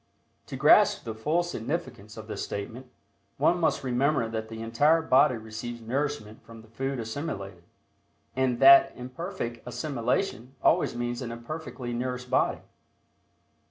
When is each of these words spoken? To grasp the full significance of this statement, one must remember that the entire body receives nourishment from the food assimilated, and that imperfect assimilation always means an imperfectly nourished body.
To 0.47 0.55
grasp 0.55 1.03
the 1.03 1.13
full 1.13 1.43
significance 1.43 2.17
of 2.17 2.25
this 2.25 2.43
statement, 2.43 2.87
one 3.37 3.59
must 3.59 3.83
remember 3.83 4.27
that 4.29 4.49
the 4.49 4.63
entire 4.63 5.03
body 5.03 5.35
receives 5.35 5.79
nourishment 5.79 6.43
from 6.43 6.63
the 6.63 6.67
food 6.67 6.97
assimilated, 6.99 7.65
and 8.35 8.59
that 8.59 8.93
imperfect 8.95 9.61
assimilation 9.63 10.55
always 10.63 10.95
means 10.95 11.21
an 11.21 11.31
imperfectly 11.31 11.93
nourished 11.93 12.31
body. 12.31 12.61